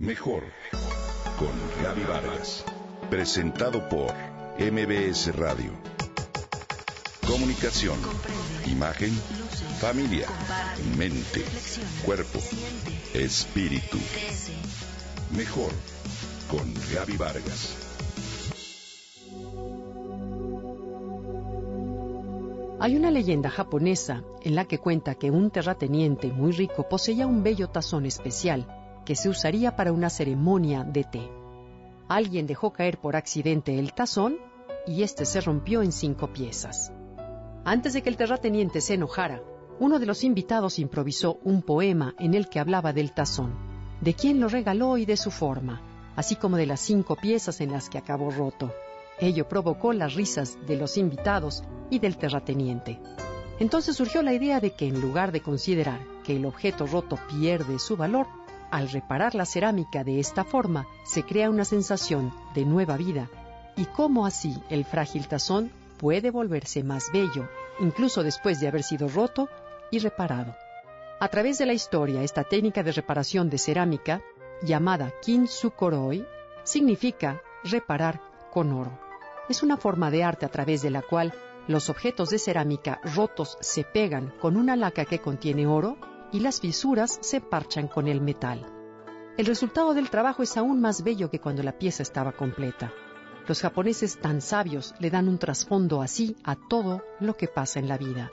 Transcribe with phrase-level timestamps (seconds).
[0.00, 0.44] Mejor
[1.38, 1.50] con
[1.84, 2.64] Gaby Vargas.
[3.10, 4.10] Presentado por
[4.58, 5.72] MBS Radio.
[7.26, 7.98] Comunicación,
[8.66, 9.10] imagen,
[9.78, 10.26] familia,
[10.96, 11.44] mente,
[12.02, 12.38] cuerpo,
[13.12, 13.98] espíritu.
[15.36, 15.70] Mejor
[16.50, 17.76] con Gaby Vargas.
[22.80, 27.42] Hay una leyenda japonesa en la que cuenta que un terrateniente muy rico poseía un
[27.42, 31.30] bello tazón especial que se usaría para una ceremonia de té.
[32.08, 34.38] Alguien dejó caer por accidente el tazón
[34.86, 36.92] y este se rompió en cinco piezas.
[37.64, 39.42] Antes de que el terrateniente se enojara,
[39.78, 43.54] uno de los invitados improvisó un poema en el que hablaba del tazón,
[44.00, 45.82] de quién lo regaló y de su forma,
[46.16, 48.72] así como de las cinco piezas en las que acabó roto.
[49.18, 52.98] Ello provocó las risas de los invitados y del terrateniente.
[53.58, 57.78] Entonces surgió la idea de que en lugar de considerar que el objeto roto pierde
[57.78, 58.26] su valor,
[58.70, 63.28] al reparar la cerámica de esta forma se crea una sensación de nueva vida
[63.76, 69.08] y cómo así el frágil tazón puede volverse más bello, incluso después de haber sido
[69.08, 69.48] roto
[69.90, 70.54] y reparado.
[71.20, 74.22] A través de la historia, esta técnica de reparación de cerámica,
[74.62, 76.26] llamada kintsukoroi,
[76.64, 78.98] significa reparar con oro.
[79.48, 81.34] Es una forma de arte a través de la cual
[81.68, 85.98] los objetos de cerámica rotos se pegan con una laca que contiene oro
[86.32, 88.66] y las fisuras se parchan con el metal.
[89.36, 92.92] El resultado del trabajo es aún más bello que cuando la pieza estaba completa.
[93.46, 97.88] Los japoneses tan sabios le dan un trasfondo así a todo lo que pasa en
[97.88, 98.30] la vida.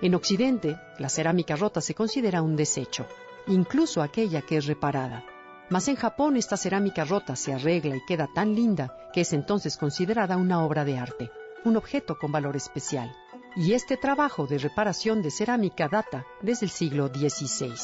[0.00, 3.06] En Occidente, la cerámica rota se considera un desecho,
[3.48, 5.24] incluso aquella que es reparada.
[5.70, 9.76] Mas en Japón esta cerámica rota se arregla y queda tan linda que es entonces
[9.76, 11.30] considerada una obra de arte,
[11.64, 13.12] un objeto con valor especial.
[13.56, 17.74] Y este trabajo de reparación de cerámica data desde el siglo XVI.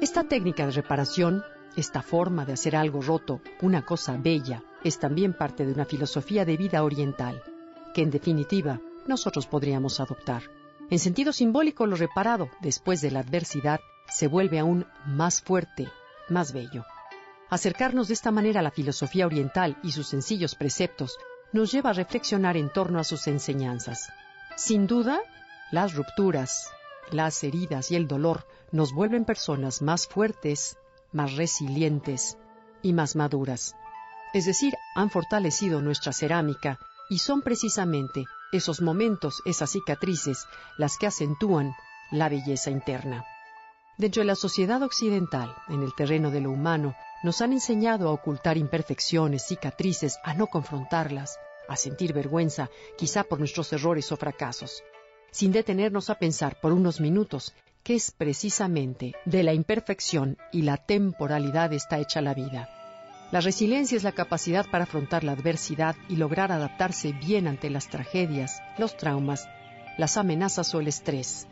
[0.00, 1.44] Esta técnica de reparación,
[1.76, 6.44] esta forma de hacer algo roto, una cosa bella, es también parte de una filosofía
[6.44, 7.42] de vida oriental,
[7.94, 10.42] que en definitiva nosotros podríamos adoptar.
[10.90, 15.88] En sentido simbólico, lo reparado después de la adversidad se vuelve aún más fuerte,
[16.28, 16.84] más bello.
[17.48, 21.16] Acercarnos de esta manera a la filosofía oriental y sus sencillos preceptos
[21.52, 24.08] nos lleva a reflexionar en torno a sus enseñanzas.
[24.56, 25.20] Sin duda,
[25.70, 26.70] las rupturas,
[27.10, 30.76] las heridas y el dolor nos vuelven personas más fuertes,
[31.12, 32.38] más resilientes
[32.82, 33.74] y más maduras.
[34.32, 40.46] Es decir, han fortalecido nuestra cerámica y son precisamente esos momentos, esas cicatrices,
[40.76, 41.74] las que acentúan
[42.10, 43.24] la belleza interna.
[43.98, 48.12] Dentro de la sociedad occidental, en el terreno de lo humano, nos han enseñado a
[48.12, 52.68] ocultar imperfecciones, cicatrices, a no confrontarlas, a sentir vergüenza,
[52.98, 54.84] quizá por nuestros errores o fracasos,
[55.30, 60.76] sin detenernos a pensar por unos minutos que es precisamente de la imperfección y la
[60.76, 62.68] temporalidad está hecha la vida.
[63.32, 67.88] La resiliencia es la capacidad para afrontar la adversidad y lograr adaptarse bien ante las
[67.88, 69.48] tragedias, los traumas,
[69.98, 71.48] las amenazas o el estrés.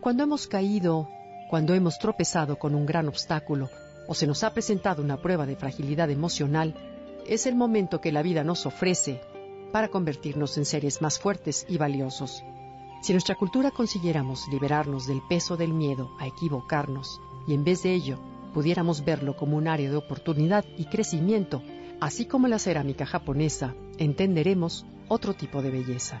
[0.00, 1.08] Cuando hemos caído,
[1.48, 3.70] cuando hemos tropezado con un gran obstáculo
[4.06, 6.74] o se nos ha presentado una prueba de fragilidad emocional,
[7.26, 9.20] es el momento que la vida nos ofrece
[9.72, 12.42] para convertirnos en seres más fuertes y valiosos.
[13.02, 17.94] Si nuestra cultura consiguiéramos liberarnos del peso del miedo a equivocarnos y en vez de
[17.94, 18.18] ello
[18.52, 21.62] pudiéramos verlo como un área de oportunidad y crecimiento,
[22.00, 26.20] así como la cerámica japonesa, entenderemos otro tipo de belleza.